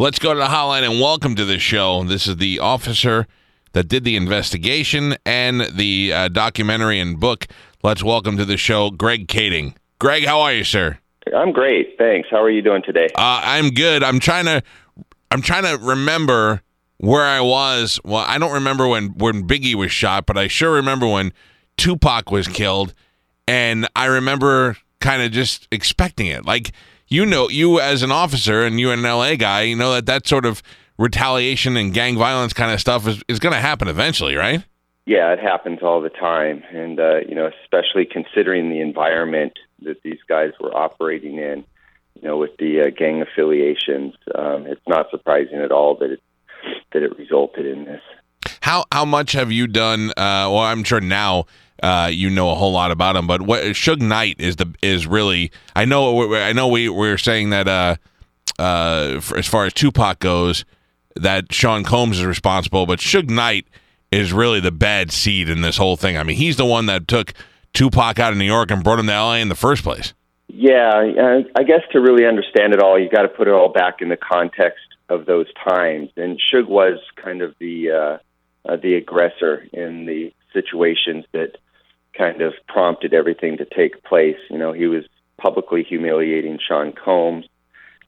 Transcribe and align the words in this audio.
Let's 0.00 0.18
go 0.18 0.32
to 0.32 0.40
the 0.40 0.46
hotline 0.46 0.90
and 0.90 0.98
welcome 0.98 1.34
to 1.34 1.44
the 1.44 1.58
show. 1.58 2.02
This 2.04 2.26
is 2.26 2.36
the 2.36 2.58
officer 2.58 3.26
that 3.74 3.86
did 3.86 4.02
the 4.02 4.16
investigation 4.16 5.14
and 5.26 5.60
the 5.76 6.10
uh, 6.10 6.28
documentary 6.28 6.98
and 6.98 7.20
book. 7.20 7.46
Let's 7.82 8.02
welcome 8.02 8.38
to 8.38 8.46
the 8.46 8.56
show 8.56 8.88
Greg 8.88 9.28
Kading. 9.28 9.74
Greg, 9.98 10.24
how 10.24 10.40
are 10.40 10.54
you, 10.54 10.64
sir? 10.64 10.98
I'm 11.36 11.52
great, 11.52 11.98
thanks. 11.98 12.30
How 12.30 12.40
are 12.40 12.48
you 12.48 12.62
doing 12.62 12.80
today? 12.82 13.08
Uh, 13.14 13.42
I'm 13.44 13.72
good. 13.72 14.02
I'm 14.02 14.20
trying 14.20 14.46
to, 14.46 14.62
I'm 15.30 15.42
trying 15.42 15.64
to 15.64 15.76
remember 15.84 16.62
where 16.96 17.26
I 17.26 17.42
was. 17.42 18.00
Well, 18.02 18.24
I 18.26 18.38
don't 18.38 18.54
remember 18.54 18.88
when 18.88 19.08
when 19.18 19.46
Biggie 19.46 19.74
was 19.74 19.92
shot, 19.92 20.24
but 20.24 20.38
I 20.38 20.48
sure 20.48 20.72
remember 20.72 21.06
when 21.08 21.30
Tupac 21.76 22.30
was 22.30 22.48
killed, 22.48 22.94
and 23.46 23.86
I 23.94 24.06
remember 24.06 24.78
kind 25.00 25.20
of 25.20 25.30
just 25.30 25.68
expecting 25.70 26.28
it. 26.28 26.46
Like 26.46 26.72
you 27.10 27.26
know, 27.26 27.48
you 27.50 27.80
as 27.80 28.02
an 28.02 28.12
officer 28.12 28.64
and 28.64 28.80
you 28.80 28.92
an 28.92 29.02
LA 29.02 29.34
guy, 29.34 29.62
you 29.62 29.76
know 29.76 29.92
that 29.92 30.06
that 30.06 30.26
sort 30.26 30.46
of 30.46 30.62
retaliation 30.96 31.76
and 31.76 31.92
gang 31.92 32.16
violence 32.16 32.52
kind 32.52 32.72
of 32.72 32.80
stuff 32.80 33.06
is, 33.06 33.22
is 33.26 33.40
going 33.40 33.52
to 33.52 33.60
happen 33.60 33.88
eventually, 33.88 34.36
right? 34.36 34.64
Yeah, 35.06 35.32
it 35.32 35.40
happens 35.40 35.80
all 35.82 36.00
the 36.00 36.10
time, 36.10 36.62
and 36.72 37.00
uh, 37.00 37.20
you 37.28 37.34
know, 37.34 37.50
especially 37.64 38.06
considering 38.06 38.70
the 38.70 38.80
environment 38.80 39.54
that 39.82 40.02
these 40.02 40.20
guys 40.28 40.52
were 40.60 40.74
operating 40.74 41.38
in. 41.38 41.64
You 42.14 42.28
know, 42.28 42.36
with 42.36 42.56
the 42.58 42.82
uh, 42.82 42.90
gang 42.90 43.22
affiliations, 43.22 44.14
um, 44.34 44.66
it's 44.66 44.86
not 44.86 45.10
surprising 45.10 45.58
at 45.58 45.72
all 45.72 45.96
that 45.96 46.12
it 46.12 46.22
that 46.92 47.02
it 47.02 47.18
resulted 47.18 47.66
in 47.66 47.86
this. 47.86 48.02
How 48.60 48.84
how 48.92 49.04
much 49.04 49.32
have 49.32 49.50
you 49.50 49.66
done? 49.66 50.10
Uh, 50.10 50.46
well, 50.52 50.58
I'm 50.58 50.84
sure 50.84 51.00
now 51.00 51.46
uh, 51.82 52.10
you 52.12 52.30
know 52.30 52.50
a 52.50 52.54
whole 52.54 52.72
lot 52.72 52.90
about 52.90 53.16
him, 53.16 53.26
but 53.26 53.42
what 53.42 53.62
Suge 53.62 54.00
Knight 54.00 54.36
is 54.38 54.56
the 54.56 54.72
is 54.82 55.06
really. 55.06 55.50
I 55.74 55.84
know 55.84 56.34
I 56.34 56.52
know 56.52 56.68
we 56.68 56.88
we're 56.88 57.18
saying 57.18 57.50
that 57.50 57.68
uh, 57.68 57.96
uh, 58.58 59.20
for, 59.20 59.38
as 59.38 59.46
far 59.46 59.66
as 59.66 59.72
Tupac 59.72 60.18
goes, 60.18 60.64
that 61.16 61.52
Sean 61.52 61.84
Combs 61.84 62.18
is 62.18 62.24
responsible, 62.24 62.86
but 62.86 62.98
Suge 62.98 63.30
Knight 63.30 63.66
is 64.10 64.32
really 64.32 64.60
the 64.60 64.72
bad 64.72 65.12
seed 65.12 65.48
in 65.48 65.62
this 65.62 65.76
whole 65.76 65.96
thing. 65.96 66.16
I 66.16 66.22
mean, 66.22 66.36
he's 66.36 66.56
the 66.56 66.66
one 66.66 66.86
that 66.86 67.08
took 67.08 67.32
Tupac 67.72 68.18
out 68.18 68.32
of 68.32 68.38
New 68.38 68.44
York 68.44 68.70
and 68.70 68.82
brought 68.82 68.98
him 68.98 69.06
to 69.06 69.12
LA 69.12 69.34
in 69.36 69.48
the 69.48 69.54
first 69.54 69.82
place. 69.82 70.12
Yeah, 70.48 70.90
I 71.56 71.62
guess 71.62 71.82
to 71.92 72.00
really 72.00 72.26
understand 72.26 72.74
it 72.74 72.82
all, 72.82 72.98
you 72.98 73.08
got 73.08 73.22
to 73.22 73.28
put 73.28 73.46
it 73.46 73.54
all 73.54 73.68
back 73.68 74.02
in 74.02 74.08
the 74.08 74.16
context 74.16 74.84
of 75.08 75.24
those 75.24 75.46
times. 75.54 76.10
And 76.16 76.40
Suge 76.52 76.68
was 76.68 76.98
kind 77.16 77.40
of 77.40 77.54
the 77.60 77.90
uh, 77.90 78.18
uh, 78.68 78.76
the 78.76 78.94
aggressor 78.94 79.66
in 79.72 80.06
the 80.06 80.34
situations 80.52 81.24
that 81.32 81.56
kind 82.16 82.42
of 82.42 82.54
prompted 82.68 83.14
everything 83.14 83.58
to 83.58 83.64
take 83.64 84.02
place. 84.04 84.36
You 84.50 84.58
know, 84.58 84.72
he 84.72 84.86
was 84.86 85.04
publicly 85.38 85.82
humiliating 85.82 86.58
Sean 86.66 86.92
Combs. 86.92 87.46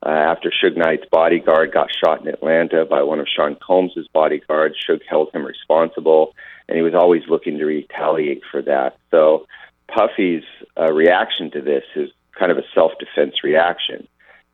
Uh, 0.04 0.08
after 0.08 0.50
Suge 0.50 0.76
Knight's 0.76 1.06
bodyguard 1.10 1.72
got 1.72 1.88
shot 1.94 2.20
in 2.22 2.26
Atlanta 2.26 2.84
by 2.84 3.02
one 3.04 3.20
of 3.20 3.28
Sean 3.28 3.54
Combs's 3.54 4.08
bodyguards, 4.12 4.74
Suge 4.88 5.02
held 5.08 5.32
him 5.32 5.44
responsible, 5.44 6.34
and 6.68 6.76
he 6.76 6.82
was 6.82 6.94
always 6.94 7.22
looking 7.28 7.58
to 7.58 7.64
retaliate 7.64 8.42
for 8.50 8.62
that. 8.62 8.96
So 9.12 9.46
Puffy's 9.86 10.42
uh, 10.76 10.92
reaction 10.92 11.52
to 11.52 11.60
this 11.60 11.84
is 11.94 12.10
kind 12.36 12.50
of 12.50 12.58
a 12.58 12.64
self-defense 12.74 13.44
reaction, 13.44 14.08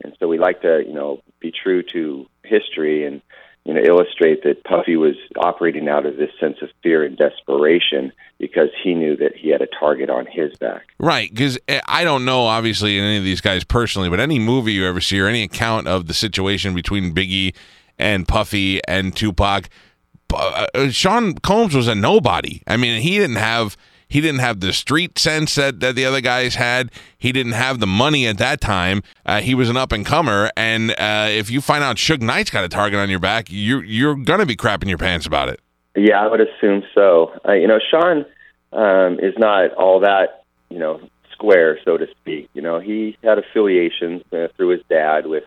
and 0.05 0.15
so 0.21 0.29
we 0.29 0.39
like 0.39 0.61
to, 0.63 0.85
you 0.87 0.93
know, 0.93 1.23
be 1.41 1.51
true 1.51 1.83
to 1.95 2.27
history 2.43 3.07
and 3.07 3.23
you 3.69 3.75
know, 3.75 3.83
illustrate 3.83 4.45
that 4.45 4.65
Puffy 4.65 4.97
was 4.97 5.15
operating 5.37 5.91
out 5.91 6.07
of 6.07 6.17
this 6.17 6.31
sense 6.41 6.57
of 6.63 6.71
fear 6.83 7.05
and 7.05 7.19
desperation 7.19 8.11
because 8.39 8.71
he 8.83 8.95
knew 8.95 9.15
that 9.17 9.37
he 9.37 9.51
had 9.51 9.61
a 9.61 9.67
target 9.67 10.09
on 10.09 10.25
his 10.25 10.57
back. 10.57 10.87
Right, 10.99 11.29
because 11.29 11.59
eh, 11.69 11.79
I 11.87 12.03
don't 12.03 12.25
know, 12.25 12.45
obviously, 12.45 12.99
any 12.99 13.19
of 13.19 13.25
these 13.25 13.43
guys 13.43 13.65
personally, 13.65 14.09
but 14.09 14.21
any 14.21 14.39
movie 14.39 14.73
you 14.73 14.87
ever 14.87 15.03
see 15.03 15.21
or 15.21 15.27
any 15.27 15.43
account 15.43 15.87
of 15.87 16.07
the 16.07 16.15
situation 16.15 16.75
between 16.75 17.15
Biggie 17.15 17.55
and 17.99 18.27
Puffy 18.27 18.81
and 18.89 19.15
Tupac, 19.15 19.69
uh, 20.33 20.67
uh 20.75 20.89
Sean 20.89 21.35
Combs 21.35 21.75
was 21.75 21.89
a 21.89 21.95
nobody. 21.95 22.63
I 22.67 22.79
mean, 22.79 23.03
he 23.03 23.19
didn't 23.19 23.37
have 23.37 23.77
he 24.09 24.21
didn't 24.21 24.41
have 24.41 24.61
the 24.61 24.73
street 24.73 25.19
sense 25.19 25.55
that, 25.57 25.81
that 25.81 25.95
the 25.95 26.05
other 26.05 26.21
guys 26.21 26.55
had. 26.55 26.91
He 27.19 27.33
didn't 27.33 27.53
have 27.53 27.79
the 27.79 27.87
money 27.87 28.27
at 28.27 28.39
that 28.39 28.61
time. 28.61 29.03
Uh, 29.27 29.41
he 29.41 29.55
was 29.55 29.69
an 29.69 29.77
up 29.77 29.93
and 29.93 30.05
comer, 30.05 30.51
and 30.57 30.93
uh, 30.93 31.29
if 31.31 31.51
you 31.51 31.61
find 31.61 31.85
out 31.85 31.97
Suge 31.97 32.23
Knight's 32.23 32.51
got 32.51 32.65
a 32.65 32.69
target 32.69 32.99
on 32.99 33.11
your 33.11 33.19
back, 33.19 33.47
you're 33.51 33.85
you're 33.85 34.17
gonna 34.17 34.47
be 34.47 34.57
crapping 34.57 34.89
your 34.89 34.99
pants 34.99 35.27
about 35.27 35.49
it. 35.49 35.61
Yeah, 35.95 36.21
I 36.21 36.29
would 36.29 36.41
assume 36.41 36.85
so. 36.95 37.33
Uh, 37.47 37.53
you 37.53 37.67
know, 37.67 37.79
Sean 37.91 38.25
um, 38.73 39.19
is 39.21 39.35
not 39.37 39.75
all 39.75 40.01
that 40.01 40.45
you 40.71 40.79
know 40.79 41.01
square, 41.33 41.79
so 41.85 41.97
to 41.97 42.07
speak. 42.21 42.49
You 42.55 42.63
know, 42.63 42.81
he 42.81 43.17
had 43.23 43.39
affiliations 43.39 44.23
uh, 44.33 44.49
through 44.57 44.71
his 44.71 44.83
dad 44.89 45.27
with 45.27 45.45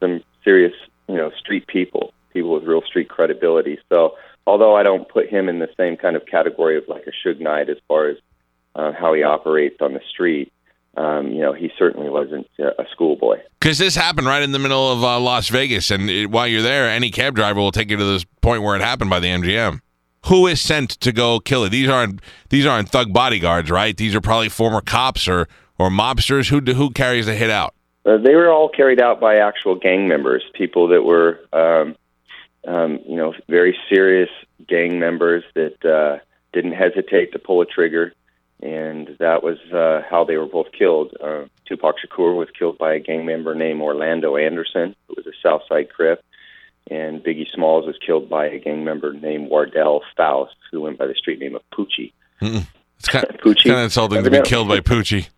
some 0.00 0.22
serious 0.42 0.72
you 1.08 1.16
know 1.16 1.30
street 1.38 1.66
people, 1.66 2.12
people 2.32 2.54
with 2.54 2.64
real 2.64 2.82
street 2.82 3.08
credibility. 3.08 3.78
So 3.88 4.16
although 4.50 4.74
I 4.74 4.82
don't 4.82 5.08
put 5.08 5.28
him 5.28 5.48
in 5.48 5.60
the 5.60 5.68
same 5.76 5.96
kind 5.96 6.16
of 6.16 6.26
category 6.26 6.76
of 6.76 6.82
like 6.88 7.06
a 7.06 7.12
Suge 7.28 7.38
Knight 7.38 7.70
as 7.70 7.76
far 7.86 8.08
as 8.08 8.16
uh, 8.74 8.90
how 8.92 9.14
he 9.14 9.22
operates 9.22 9.76
on 9.80 9.94
the 9.94 10.00
street. 10.10 10.52
Um, 10.96 11.28
you 11.28 11.40
know, 11.40 11.52
he 11.52 11.70
certainly 11.78 12.10
wasn't 12.10 12.48
a 12.58 12.84
schoolboy. 12.90 13.36
Because 13.60 13.78
this 13.78 13.94
happened 13.94 14.26
right 14.26 14.42
in 14.42 14.50
the 14.50 14.58
middle 14.58 14.90
of 14.90 15.04
uh, 15.04 15.20
Las 15.20 15.48
Vegas, 15.50 15.92
and 15.92 16.10
it, 16.10 16.26
while 16.26 16.48
you're 16.48 16.62
there, 16.62 16.90
any 16.90 17.12
cab 17.12 17.36
driver 17.36 17.60
will 17.60 17.70
take 17.70 17.90
you 17.90 17.96
to 17.96 18.04
this 18.04 18.24
point 18.40 18.64
where 18.64 18.74
it 18.74 18.82
happened 18.82 19.08
by 19.08 19.20
the 19.20 19.28
MGM. 19.28 19.80
Who 20.26 20.48
is 20.48 20.60
sent 20.60 20.90
to 21.00 21.12
go 21.12 21.38
kill 21.38 21.62
it? 21.62 21.68
These 21.70 21.88
aren't 21.88 22.20
these 22.48 22.66
aren't 22.66 22.88
thug 22.88 23.12
bodyguards, 23.12 23.70
right? 23.70 23.96
These 23.96 24.16
are 24.16 24.20
probably 24.20 24.48
former 24.48 24.80
cops 24.80 25.28
or 25.28 25.46
or 25.78 25.90
mobsters. 25.90 26.48
Who 26.48 26.60
who 26.72 26.90
carries 26.90 27.26
the 27.26 27.36
hit 27.36 27.50
out? 27.50 27.72
Uh, 28.04 28.16
they 28.16 28.34
were 28.34 28.50
all 28.50 28.68
carried 28.68 29.00
out 29.00 29.20
by 29.20 29.36
actual 29.36 29.76
gang 29.76 30.08
members, 30.08 30.42
people 30.54 30.88
that 30.88 31.04
were 31.04 31.38
um, 31.52 31.94
um, 32.66 33.00
you 33.06 33.16
know, 33.16 33.34
very 33.48 33.76
serious 33.88 34.30
gang 34.68 34.98
members 34.98 35.44
that 35.54 35.84
uh, 35.84 36.22
didn't 36.52 36.72
hesitate 36.72 37.32
to 37.32 37.38
pull 37.38 37.60
a 37.60 37.66
trigger, 37.66 38.12
and 38.62 39.16
that 39.18 39.42
was 39.42 39.58
uh, 39.72 40.02
how 40.08 40.24
they 40.24 40.36
were 40.36 40.46
both 40.46 40.72
killed. 40.72 41.14
Uh, 41.22 41.44
Tupac 41.66 41.96
Shakur 41.98 42.36
was 42.36 42.48
killed 42.56 42.78
by 42.78 42.94
a 42.94 43.00
gang 43.00 43.24
member 43.24 43.54
named 43.54 43.80
Orlando 43.80 44.36
Anderson, 44.36 44.94
who 45.08 45.14
was 45.16 45.26
a 45.26 45.32
Southside 45.42 45.90
Crip, 45.90 46.22
and 46.90 47.22
Biggie 47.22 47.50
Smalls 47.50 47.86
was 47.86 47.96
killed 48.04 48.28
by 48.28 48.46
a 48.46 48.58
gang 48.58 48.84
member 48.84 49.12
named 49.12 49.48
Wardell 49.48 50.02
Fouse, 50.16 50.50
who 50.70 50.80
went 50.82 50.98
by 50.98 51.06
the 51.06 51.14
street 51.14 51.38
name 51.38 51.54
of 51.54 51.62
Poochie. 51.72 52.12
Mm-mm. 52.42 52.66
It's 52.98 53.08
kind 53.08 53.24
of, 53.24 53.36
Poochie. 53.40 53.64
kind 53.64 53.78
of 53.78 53.84
insulting 53.84 54.24
to 54.24 54.30
be 54.30 54.42
killed 54.42 54.68
by 54.68 54.80
Poochie. 54.80 55.28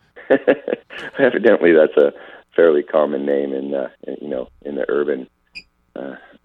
Evidently, 1.18 1.72
that's 1.72 1.96
a 1.96 2.12
fairly 2.56 2.82
common 2.82 3.24
name 3.26 3.52
in, 3.52 3.74
uh, 3.74 3.88
you 4.20 4.28
know, 4.28 4.48
in 4.62 4.74
the 4.74 4.84
urban 4.88 5.28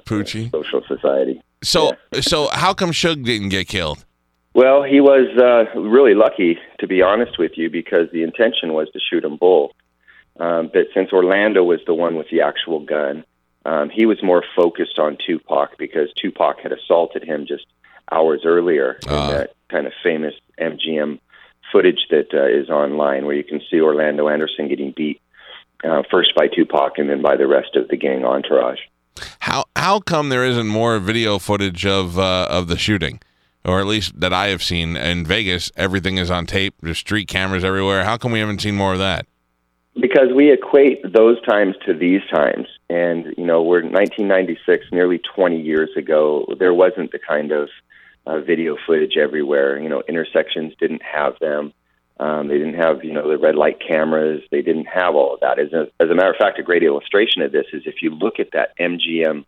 Poochie 0.07 0.51
social 0.51 0.81
society. 0.87 1.41
So, 1.63 1.93
yeah. 2.11 2.21
so 2.21 2.49
how 2.51 2.73
come 2.73 2.91
Suge 2.91 3.23
didn't 3.23 3.49
get 3.49 3.67
killed? 3.67 4.05
Well, 4.53 4.81
he 4.81 5.01
was 5.01 5.27
uh, 5.37 5.79
really 5.79 6.15
lucky, 6.15 6.57
to 6.79 6.87
be 6.87 7.03
honest 7.03 7.37
with 7.37 7.51
you, 7.57 7.69
because 7.69 8.09
the 8.11 8.23
intention 8.23 8.73
was 8.73 8.89
to 8.93 8.99
shoot 8.99 9.21
them 9.21 9.37
both. 9.37 9.71
Um, 10.39 10.69
but 10.73 10.87
since 10.93 11.11
Orlando 11.11 11.63
was 11.63 11.79
the 11.85 11.93
one 11.93 12.15
with 12.15 12.29
the 12.31 12.41
actual 12.41 12.79
gun, 12.79 13.23
um, 13.65 13.89
he 13.89 14.05
was 14.05 14.23
more 14.23 14.43
focused 14.55 14.97
on 14.97 15.17
Tupac 15.25 15.77
because 15.77 16.09
Tupac 16.15 16.59
had 16.59 16.71
assaulted 16.71 17.23
him 17.23 17.45
just 17.45 17.65
hours 18.11 18.41
earlier 18.45 18.97
uh. 19.07 19.11
in 19.11 19.17
ah. 19.17 19.29
that 19.29 19.53
kind 19.69 19.85
of 19.85 19.93
famous 20.01 20.33
MGM 20.59 21.19
footage 21.71 22.07
that 22.09 22.33
uh, 22.33 22.47
is 22.47 22.69
online, 22.69 23.25
where 23.25 23.35
you 23.35 23.43
can 23.43 23.61
see 23.69 23.81
Orlando 23.81 24.29
Anderson 24.29 24.69
getting 24.69 24.93
beat 24.95 25.21
uh, 25.83 26.03
first 26.09 26.33
by 26.35 26.47
Tupac 26.47 26.97
and 26.97 27.09
then 27.09 27.21
by 27.21 27.35
the 27.35 27.47
rest 27.47 27.75
of 27.75 27.89
the 27.89 27.97
gang 27.97 28.25
entourage. 28.25 28.79
How 29.39 29.65
how 29.75 29.99
come 29.99 30.29
there 30.29 30.45
isn't 30.45 30.67
more 30.67 30.99
video 30.99 31.39
footage 31.39 31.85
of 31.85 32.17
uh, 32.17 32.47
of 32.49 32.67
the 32.67 32.77
shooting, 32.77 33.19
or 33.65 33.79
at 33.79 33.85
least 33.85 34.19
that 34.19 34.33
I 34.33 34.47
have 34.47 34.63
seen 34.63 34.95
in 34.97 35.25
Vegas? 35.25 35.71
Everything 35.75 36.17
is 36.17 36.31
on 36.31 36.45
tape. 36.45 36.75
There's 36.81 36.97
street 36.97 37.27
cameras 37.27 37.63
everywhere. 37.63 38.03
How 38.03 38.17
come 38.17 38.31
we 38.31 38.39
haven't 38.39 38.61
seen 38.61 38.75
more 38.75 38.93
of 38.93 38.99
that? 38.99 39.25
Because 39.99 40.29
we 40.35 40.51
equate 40.51 41.01
those 41.11 41.41
times 41.41 41.75
to 41.85 41.93
these 41.93 42.21
times, 42.31 42.67
and 42.89 43.33
you 43.37 43.45
know 43.45 43.63
we're 43.63 43.81
1996, 43.81 44.85
nearly 44.91 45.19
20 45.35 45.59
years 45.59 45.89
ago. 45.97 46.45
There 46.59 46.73
wasn't 46.73 47.11
the 47.11 47.19
kind 47.19 47.51
of 47.51 47.69
uh, 48.27 48.41
video 48.41 48.77
footage 48.85 49.17
everywhere. 49.17 49.79
You 49.79 49.89
know, 49.89 50.03
intersections 50.07 50.73
didn't 50.79 51.01
have 51.01 51.33
them. 51.39 51.73
Um, 52.19 52.47
they 52.47 52.57
didn't 52.57 52.75
have, 52.75 53.03
you 53.03 53.13
know, 53.13 53.27
the 53.27 53.37
red 53.37 53.55
light 53.55 53.77
cameras. 53.85 54.41
They 54.51 54.61
didn't 54.61 54.85
have 54.85 55.15
all 55.15 55.35
of 55.35 55.39
that. 55.41 55.59
As 55.59 55.71
a, 55.73 55.87
as 55.99 56.09
a 56.09 56.15
matter 56.15 56.31
of 56.31 56.37
fact, 56.37 56.59
a 56.59 56.63
great 56.63 56.83
illustration 56.83 57.41
of 57.41 57.51
this 57.51 57.65
is 57.73 57.83
if 57.85 58.01
you 58.01 58.09
look 58.09 58.39
at 58.39 58.51
that 58.53 58.77
MGM 58.79 59.45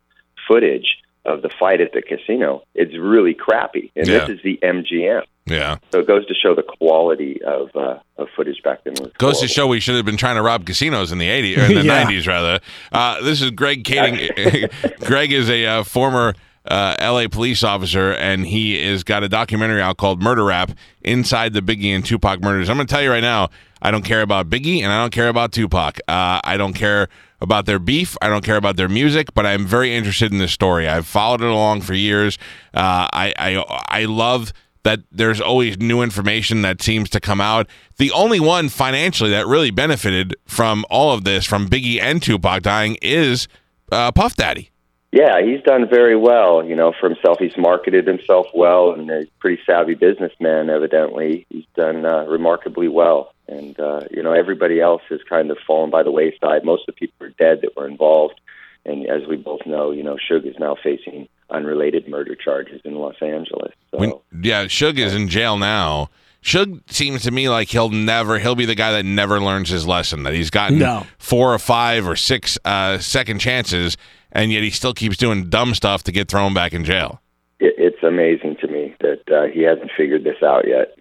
footage 0.47 0.97
of 1.25 1.41
the 1.41 1.49
fight 1.59 1.81
at 1.81 1.93
the 1.93 2.01
casino, 2.01 2.63
it's 2.75 2.97
really 2.97 3.33
crappy. 3.33 3.91
And 3.95 4.07
yeah. 4.07 4.19
this 4.19 4.37
is 4.37 4.39
the 4.43 4.59
MGM. 4.63 5.23
Yeah. 5.45 5.77
So 5.91 5.99
it 5.99 6.07
goes 6.07 6.25
to 6.27 6.33
show 6.33 6.53
the 6.53 6.63
quality 6.63 7.41
of 7.41 7.75
uh, 7.75 7.99
of 8.17 8.27
footage 8.35 8.61
back 8.63 8.83
then. 8.83 8.93
Was 8.99 9.11
goes 9.17 9.39
to 9.41 9.47
show 9.47 9.67
we 9.67 9.79
should 9.79 9.95
have 9.95 10.05
been 10.05 10.17
trying 10.17 10.35
to 10.35 10.41
rob 10.41 10.65
casinos 10.65 11.11
in 11.11 11.17
the 11.17 11.27
80s 11.27 11.57
or 11.57 11.61
in 11.61 11.75
the 11.75 11.83
yeah. 11.85 12.05
90s 12.05 12.27
rather. 12.27 12.59
Uh, 12.91 13.21
this 13.23 13.41
is 13.41 13.51
Greg 13.51 13.83
Kading. 13.83 14.99
Greg 15.07 15.31
is 15.31 15.49
a 15.49 15.65
uh, 15.65 15.83
former 15.83 16.35
uh, 16.69 16.95
LA 17.01 17.27
police 17.27 17.63
officer, 17.63 18.13
and 18.13 18.45
he 18.45 18.81
has 18.85 19.03
got 19.03 19.23
a 19.23 19.29
documentary 19.29 19.81
out 19.81 19.97
called 19.97 20.21
Murder 20.21 20.45
Rap 20.45 20.71
Inside 21.01 21.53
the 21.53 21.61
Biggie 21.61 21.95
and 21.95 22.05
Tupac 22.05 22.41
Murders. 22.41 22.69
I'm 22.69 22.77
going 22.77 22.87
to 22.87 22.93
tell 22.93 23.01
you 23.01 23.09
right 23.09 23.21
now, 23.21 23.49
I 23.81 23.91
don't 23.91 24.05
care 24.05 24.21
about 24.21 24.49
Biggie 24.49 24.81
and 24.81 24.91
I 24.91 25.01
don't 25.01 25.11
care 25.11 25.29
about 25.29 25.51
Tupac. 25.51 25.99
Uh, 26.07 26.39
I 26.43 26.57
don't 26.57 26.73
care 26.73 27.07
about 27.41 27.65
their 27.65 27.79
beef. 27.79 28.17
I 28.21 28.27
don't 28.27 28.43
care 28.43 28.57
about 28.57 28.75
their 28.75 28.89
music, 28.89 29.33
but 29.33 29.45
I'm 29.45 29.65
very 29.65 29.95
interested 29.95 30.31
in 30.31 30.37
this 30.37 30.51
story. 30.51 30.87
I've 30.87 31.07
followed 31.07 31.41
it 31.41 31.47
along 31.47 31.81
for 31.81 31.93
years. 31.93 32.37
Uh, 32.73 33.07
I, 33.11 33.33
I 33.37 33.83
I 33.87 34.05
love 34.05 34.53
that 34.83 34.99
there's 35.11 35.41
always 35.41 35.77
new 35.77 36.01
information 36.01 36.61
that 36.61 36.81
seems 36.81 37.09
to 37.11 37.19
come 37.19 37.41
out. 37.41 37.67
The 37.97 38.11
only 38.11 38.39
one 38.39 38.69
financially 38.69 39.29
that 39.31 39.47
really 39.47 39.71
benefited 39.71 40.35
from 40.45 40.85
all 40.89 41.13
of 41.13 41.23
this, 41.23 41.45
from 41.45 41.67
Biggie 41.67 42.01
and 42.01 42.21
Tupac 42.21 42.63
dying, 42.63 42.97
is 43.01 43.47
uh, 43.91 44.11
Puff 44.11 44.35
Daddy. 44.35 44.71
Yeah, 45.11 45.41
he's 45.41 45.61
done 45.63 45.89
very 45.89 46.15
well. 46.15 46.63
You 46.63 46.75
know, 46.75 46.93
for 46.99 47.09
himself, 47.09 47.39
he's 47.39 47.57
marketed 47.57 48.05
himself 48.05 48.47
well, 48.53 48.91
and 48.91 49.09
a 49.09 49.25
pretty 49.39 49.61
savvy 49.65 49.95
businessman. 49.95 50.69
Evidently, 50.69 51.47
he's 51.49 51.65
done 51.75 52.05
uh, 52.05 52.25
remarkably 52.25 52.87
well. 52.87 53.33
And 53.47 53.79
uh, 53.79 54.01
you 54.11 54.21
know, 54.21 54.33
everybody 54.33 54.79
else 54.79 55.01
has 55.09 55.21
kind 55.27 55.49
of 55.49 55.57
fallen 55.65 55.89
by 55.89 56.03
the 56.03 56.11
wayside. 56.11 56.63
Most 56.63 56.81
of 56.87 56.93
the 56.93 56.99
people 57.07 57.25
are 57.25 57.31
dead 57.39 57.61
that 57.61 57.75
were 57.75 57.87
involved. 57.87 58.39
And 58.85 59.07
as 59.07 59.27
we 59.27 59.35
both 59.35 59.65
know, 59.65 59.91
you 59.91 60.03
know, 60.03 60.17
Suge 60.29 60.45
is 60.45 60.57
now 60.59 60.75
facing 60.81 61.27
unrelated 61.49 62.07
murder 62.07 62.35
charges 62.35 62.79
in 62.85 62.95
Los 62.95 63.15
Angeles. 63.21 63.73
So. 63.91 63.97
When, 63.97 64.13
yeah, 64.41 64.65
Suge 64.65 64.99
is 64.99 65.13
in 65.15 65.27
jail 65.27 65.57
now. 65.57 66.09
Suge 66.43 66.81
seems 66.89 67.23
to 67.23 67.31
me 67.31 67.49
like 67.49 67.67
he'll 67.67 67.89
never 67.89 68.39
he'll 68.39 68.55
be 68.55 68.65
the 68.65 68.75
guy 68.75 68.91
that 68.93 69.03
never 69.03 69.41
learns 69.41 69.69
his 69.69 69.85
lesson. 69.87 70.23
That 70.23 70.33
he's 70.33 70.49
gotten 70.49 70.79
No. 70.79 71.05
four 71.17 71.53
or 71.53 71.59
five 71.59 72.07
or 72.07 72.15
six 72.15 72.57
uh, 72.63 72.99
second 72.99 73.39
chances, 73.39 73.97
and 74.31 74.51
yet 74.51 74.63
he 74.63 74.69
still 74.69 74.93
keeps 74.93 75.17
doing 75.17 75.49
dumb 75.49 75.73
stuff 75.73 76.03
to 76.03 76.11
get 76.11 76.29
thrown 76.29 76.53
back 76.53 76.73
in 76.73 76.83
jail. 76.83 77.21
it, 77.59 77.75
it's 77.77 78.03
amazing 78.03 78.57
to 78.61 78.67
me 78.67 78.95
that 79.01 79.21
uh, 79.31 79.47
he 79.51 79.61
hasn't 79.61 79.91
figured 79.97 80.23
this 80.23 80.41
out 80.43 80.67
yet. 80.67 80.95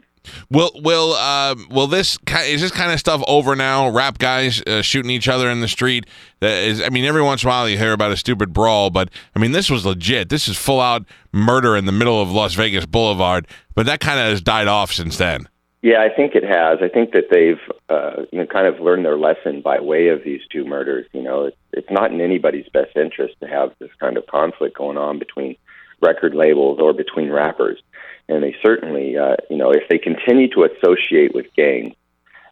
Will 0.50 0.70
will 0.74 1.12
uh, 1.12 1.54
will 1.70 1.86
this 1.86 2.18
is 2.44 2.60
this 2.60 2.70
kind 2.70 2.92
of 2.92 2.98
stuff 2.98 3.22
over 3.26 3.56
now? 3.56 3.88
Rap 3.88 4.18
guys 4.18 4.60
uh, 4.66 4.82
shooting 4.82 5.10
each 5.10 5.28
other 5.28 5.48
in 5.48 5.60
the 5.60 5.68
street. 5.68 6.04
That 6.40 6.64
is, 6.64 6.82
I 6.82 6.90
mean, 6.90 7.04
every 7.04 7.22
once 7.22 7.42
in 7.42 7.48
a 7.48 7.50
while 7.50 7.68
you 7.68 7.78
hear 7.78 7.92
about 7.92 8.12
a 8.12 8.16
stupid 8.16 8.52
brawl, 8.52 8.90
but 8.90 9.08
I 9.34 9.38
mean, 9.38 9.52
this 9.52 9.70
was 9.70 9.86
legit. 9.86 10.28
This 10.28 10.46
is 10.48 10.56
full 10.56 10.80
out 10.80 11.06
murder 11.32 11.76
in 11.76 11.86
the 11.86 11.92
middle 11.92 12.20
of 12.20 12.30
Las 12.30 12.54
Vegas 12.54 12.84
Boulevard. 12.84 13.46
But 13.74 13.86
that 13.86 14.00
kind 14.00 14.18
of 14.20 14.26
has 14.26 14.42
died 14.42 14.68
off 14.68 14.92
since 14.92 15.16
then. 15.16 15.48
Yeah, 15.88 16.02
I 16.02 16.14
think 16.14 16.34
it 16.34 16.44
has. 16.44 16.80
I 16.82 16.88
think 16.88 17.12
that 17.12 17.30
they've 17.30 17.62
uh, 17.88 18.24
you 18.30 18.40
know 18.40 18.46
kind 18.46 18.66
of 18.66 18.78
learned 18.78 19.06
their 19.06 19.16
lesson 19.16 19.62
by 19.62 19.80
way 19.80 20.08
of 20.08 20.22
these 20.22 20.42
two 20.52 20.66
murders. 20.66 21.06
You 21.14 21.22
know, 21.22 21.46
it's, 21.46 21.56
it's 21.72 21.90
not 21.90 22.12
in 22.12 22.20
anybody's 22.20 22.68
best 22.68 22.94
interest 22.94 23.36
to 23.40 23.46
have 23.46 23.72
this 23.78 23.88
kind 23.98 24.18
of 24.18 24.26
conflict 24.26 24.76
going 24.76 24.98
on 24.98 25.18
between 25.18 25.56
record 26.02 26.34
labels 26.34 26.78
or 26.78 26.92
between 26.92 27.30
rappers. 27.30 27.80
And 28.28 28.42
they 28.42 28.54
certainly, 28.62 29.16
uh, 29.16 29.36
you 29.48 29.56
know, 29.56 29.70
if 29.70 29.88
they 29.88 29.96
continue 29.96 30.48
to 30.50 30.64
associate 30.64 31.34
with 31.34 31.46
gangs, 31.56 31.94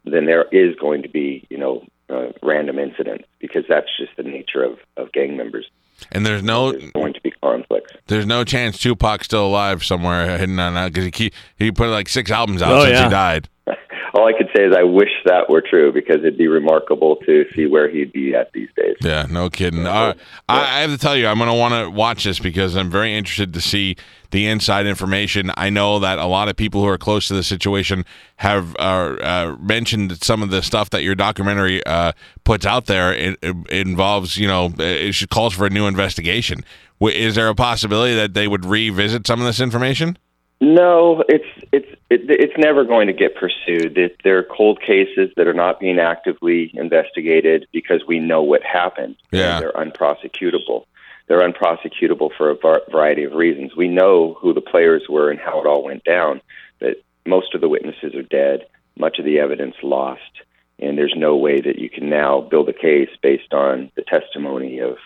then 0.06 0.24
there 0.24 0.46
is 0.50 0.74
going 0.76 1.02
to 1.02 1.10
be, 1.10 1.46
you 1.50 1.58
know, 1.58 1.84
uh, 2.08 2.28
random 2.42 2.78
incidents 2.78 3.26
because 3.38 3.64
that's 3.68 3.94
just 3.98 4.16
the 4.16 4.22
nature 4.22 4.62
of, 4.62 4.78
of 4.96 5.12
gang 5.12 5.36
members. 5.36 5.68
And 6.12 6.24
there's 6.26 6.42
no 6.42 6.72
There's 6.72 6.90
going 6.92 7.14
to 7.14 7.20
be 7.20 7.30
conflicts. 7.42 7.92
there's 8.06 8.26
no 8.26 8.44
chance 8.44 8.78
Tupac's 8.78 9.24
still 9.24 9.46
alive 9.46 9.84
somewhere 9.84 10.36
hidden 10.38 10.58
on 10.60 10.74
that 10.74 10.88
because 10.92 11.04
he 11.04 11.10
keep, 11.10 11.34
he 11.56 11.70
put 11.72 11.88
like 11.88 12.08
six 12.08 12.30
albums 12.30 12.62
out 12.62 12.72
Oh, 12.72 12.84
since 12.84 12.92
yeah. 12.98 13.04
he 13.04 13.10
died. 13.10 13.48
All 14.16 14.26
I 14.26 14.32
could 14.32 14.48
say 14.56 14.64
is 14.64 14.74
I 14.74 14.82
wish 14.82 15.10
that 15.26 15.50
were 15.50 15.60
true 15.60 15.92
because 15.92 16.16
it'd 16.20 16.38
be 16.38 16.48
remarkable 16.48 17.16
to 17.26 17.44
see 17.54 17.66
where 17.66 17.86
he'd 17.86 18.14
be 18.14 18.34
at 18.34 18.50
these 18.54 18.70
days. 18.74 18.96
Yeah, 19.02 19.26
no 19.28 19.50
kidding. 19.50 19.86
Uh, 19.86 20.14
I, 20.48 20.78
I 20.78 20.80
have 20.80 20.90
to 20.90 20.96
tell 20.96 21.14
you, 21.14 21.26
I'm 21.26 21.36
going 21.36 21.50
to 21.50 21.54
want 21.54 21.74
to 21.74 21.90
watch 21.90 22.24
this 22.24 22.38
because 22.38 22.76
I'm 22.76 22.90
very 22.90 23.14
interested 23.14 23.52
to 23.52 23.60
see 23.60 23.94
the 24.30 24.46
inside 24.46 24.86
information. 24.86 25.50
I 25.58 25.68
know 25.68 25.98
that 25.98 26.18
a 26.18 26.24
lot 26.24 26.48
of 26.48 26.56
people 26.56 26.80
who 26.80 26.88
are 26.88 26.96
close 26.96 27.28
to 27.28 27.34
the 27.34 27.42
situation 27.42 28.06
have 28.36 28.74
uh, 28.76 28.78
uh, 29.20 29.56
mentioned 29.60 30.22
some 30.24 30.42
of 30.42 30.48
the 30.48 30.62
stuff 30.62 30.88
that 30.90 31.02
your 31.02 31.14
documentary 31.14 31.84
uh, 31.84 32.12
puts 32.44 32.64
out 32.64 32.86
there. 32.86 33.12
It, 33.12 33.38
it 33.42 33.86
involves, 33.86 34.38
you 34.38 34.48
know, 34.48 34.72
it 34.78 35.28
calls 35.28 35.52
for 35.52 35.66
a 35.66 35.70
new 35.70 35.86
investigation. 35.86 36.64
Is 37.02 37.34
there 37.34 37.48
a 37.48 37.54
possibility 37.54 38.14
that 38.14 38.32
they 38.32 38.48
would 38.48 38.64
revisit 38.64 39.26
some 39.26 39.40
of 39.40 39.46
this 39.46 39.60
information? 39.60 40.16
No, 40.60 41.22
it's 41.28 41.44
it's 41.70 41.88
it, 42.08 42.22
it's 42.30 42.54
never 42.56 42.84
going 42.84 43.08
to 43.08 43.12
get 43.12 43.34
pursued. 43.36 43.98
It, 43.98 44.16
there 44.24 44.38
are 44.38 44.42
cold 44.42 44.80
cases 44.80 45.30
that 45.36 45.46
are 45.46 45.52
not 45.54 45.78
being 45.80 45.98
actively 45.98 46.70
investigated 46.74 47.66
because 47.72 48.02
we 48.08 48.18
know 48.20 48.42
what 48.42 48.62
happened. 48.62 49.16
and 49.32 49.40
Yeah. 49.40 49.60
they're 49.60 49.72
unprosecutable. 49.72 50.86
They're 51.28 51.40
unprosecutable 51.46 52.30
for 52.36 52.50
a 52.50 52.54
var- 52.56 52.82
variety 52.90 53.24
of 53.24 53.32
reasons. 53.32 53.76
We 53.76 53.88
know 53.88 54.34
who 54.40 54.54
the 54.54 54.60
players 54.62 55.02
were 55.08 55.30
and 55.30 55.38
how 55.40 55.60
it 55.60 55.66
all 55.66 55.82
went 55.82 56.04
down, 56.04 56.40
but 56.78 57.02
most 57.26 57.54
of 57.54 57.60
the 57.60 57.68
witnesses 57.68 58.14
are 58.14 58.22
dead. 58.22 58.66
Much 58.98 59.18
of 59.18 59.24
the 59.26 59.38
evidence 59.40 59.74
lost, 59.82 60.22
and 60.78 60.96
there's 60.96 61.14
no 61.16 61.36
way 61.36 61.60
that 61.60 61.78
you 61.78 61.90
can 61.90 62.08
now 62.08 62.40
build 62.40 62.68
a 62.70 62.72
case 62.72 63.10
based 63.22 63.52
on 63.52 63.90
the 63.94 64.02
testimony 64.02 64.78
of, 64.78 64.96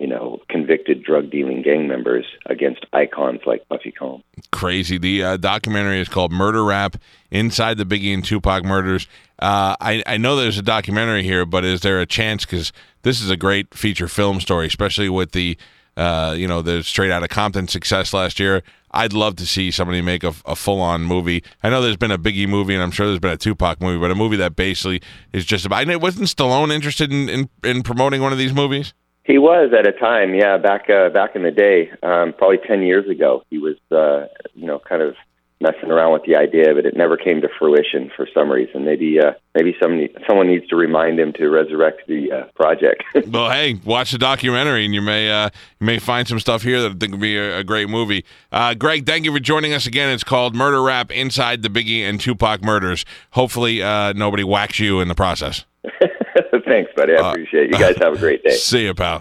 you 0.00 0.06
know, 0.06 0.40
convicted 0.48 1.02
drug 1.02 1.30
dealing 1.30 1.62
gang 1.62 1.88
members 1.88 2.24
against 2.46 2.86
icons 2.92 3.40
like 3.46 3.68
Puffy 3.68 3.92
Combs. 3.92 4.22
crazy. 4.52 4.98
The 4.98 5.24
uh, 5.24 5.36
documentary 5.36 6.00
is 6.00 6.08
called 6.08 6.32
Murder 6.32 6.64
Rap 6.64 6.96
Inside 7.30 7.78
the 7.78 7.84
Biggie 7.84 8.14
and 8.14 8.24
Tupac 8.24 8.64
Murders. 8.64 9.06
Uh, 9.38 9.76
I, 9.80 10.02
I 10.06 10.16
know 10.16 10.36
there's 10.36 10.58
a 10.58 10.62
documentary 10.62 11.22
here, 11.22 11.44
but 11.44 11.64
is 11.64 11.80
there 11.80 12.00
a 12.00 12.06
chance? 12.06 12.44
Because 12.44 12.72
this 13.02 13.20
is 13.20 13.30
a 13.30 13.36
great 13.36 13.74
feature 13.74 14.08
film 14.08 14.40
story, 14.40 14.66
especially 14.66 15.08
with 15.08 15.32
the, 15.32 15.56
uh, 15.96 16.34
you 16.36 16.48
know, 16.48 16.62
the 16.62 16.82
Straight 16.82 17.10
out 17.10 17.22
of 17.22 17.28
Compton 17.28 17.68
success 17.68 18.12
last 18.12 18.38
year. 18.40 18.62
I'd 18.90 19.12
love 19.12 19.36
to 19.36 19.46
see 19.46 19.70
somebody 19.70 20.00
make 20.00 20.24
a, 20.24 20.32
a 20.46 20.56
full 20.56 20.80
on 20.80 21.02
movie. 21.02 21.44
I 21.62 21.68
know 21.68 21.82
there's 21.82 21.96
been 21.96 22.10
a 22.10 22.18
Biggie 22.18 22.48
movie, 22.48 22.74
and 22.74 22.82
I'm 22.82 22.90
sure 22.90 23.06
there's 23.06 23.18
been 23.18 23.30
a 23.30 23.36
Tupac 23.36 23.80
movie, 23.80 24.00
but 24.00 24.10
a 24.10 24.14
movie 24.14 24.36
that 24.36 24.56
basically 24.56 25.02
is 25.32 25.44
just 25.44 25.66
about. 25.66 25.86
Know, 25.86 25.98
wasn't 25.98 26.28
Stallone 26.28 26.72
interested 26.72 27.12
in, 27.12 27.28
in, 27.28 27.48
in 27.62 27.82
promoting 27.82 28.22
one 28.22 28.32
of 28.32 28.38
these 28.38 28.54
movies? 28.54 28.94
He 29.28 29.36
was 29.36 29.74
at 29.78 29.86
a 29.86 29.92
time, 29.92 30.34
yeah, 30.34 30.56
back 30.56 30.88
uh, 30.88 31.10
back 31.10 31.36
in 31.36 31.42
the 31.42 31.50
day, 31.50 31.90
um, 32.02 32.32
probably 32.32 32.56
ten 32.66 32.80
years 32.80 33.06
ago. 33.10 33.44
He 33.50 33.58
was, 33.58 33.76
uh, 33.92 34.26
you 34.54 34.66
know, 34.66 34.78
kind 34.78 35.02
of 35.02 35.16
messing 35.60 35.90
around 35.90 36.14
with 36.14 36.22
the 36.22 36.34
idea, 36.34 36.72
but 36.74 36.86
it 36.86 36.96
never 36.96 37.18
came 37.18 37.42
to 37.42 37.48
fruition 37.58 38.10
for 38.16 38.26
some 38.32 38.50
reason. 38.50 38.86
Maybe 38.86 39.20
uh, 39.20 39.32
maybe 39.54 39.76
somebody 39.82 40.14
someone 40.26 40.46
needs 40.46 40.66
to 40.68 40.76
remind 40.76 41.20
him 41.20 41.34
to 41.34 41.50
resurrect 41.50 42.06
the 42.08 42.32
uh, 42.32 42.44
project. 42.54 43.04
Well, 43.28 43.50
hey, 43.50 43.78
watch 43.84 44.12
the 44.12 44.18
documentary, 44.18 44.86
and 44.86 44.94
you 44.94 45.02
may 45.02 45.30
uh, 45.30 45.50
you 45.78 45.86
may 45.86 45.98
find 45.98 46.26
some 46.26 46.40
stuff 46.40 46.62
here 46.62 46.80
that 46.80 46.92
I 46.92 46.94
think 46.94 47.12
would 47.12 47.20
be 47.20 47.36
a, 47.36 47.58
a 47.58 47.64
great 47.64 47.90
movie. 47.90 48.24
Uh, 48.50 48.72
Greg, 48.72 49.04
thank 49.04 49.26
you 49.26 49.32
for 49.32 49.40
joining 49.40 49.74
us 49.74 49.86
again. 49.86 50.08
It's 50.08 50.24
called 50.24 50.54
Murder 50.54 50.82
Rap: 50.82 51.10
Inside 51.10 51.62
the 51.62 51.68
Biggie 51.68 52.00
and 52.00 52.18
Tupac 52.18 52.62
Murders. 52.62 53.04
Hopefully, 53.32 53.82
uh, 53.82 54.14
nobody 54.14 54.42
whacks 54.44 54.78
you 54.78 55.00
in 55.00 55.08
the 55.08 55.14
process. 55.14 55.66
Thanks, 56.66 56.90
buddy. 56.94 57.14
I 57.14 57.30
appreciate 57.30 57.64
it. 57.64 57.72
You 57.72 57.78
guys 57.78 57.96
have 58.00 58.14
a 58.14 58.18
great 58.18 58.42
day. 58.44 58.50
See 58.56 58.84
you, 58.84 58.94
pal. 58.94 59.16